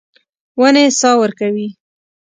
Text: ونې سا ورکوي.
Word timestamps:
ونې 0.59 0.85
سا 0.99 1.09
ورکوي. 1.21 1.67